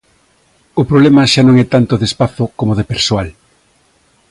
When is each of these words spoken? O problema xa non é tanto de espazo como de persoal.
O 0.81 0.83
problema 0.91 1.29
xa 1.31 1.41
non 1.45 1.55
é 1.63 1.65
tanto 1.75 1.93
de 2.01 2.05
espazo 2.09 2.43
como 2.59 2.77
de 2.79 2.85
persoal. 2.91 3.27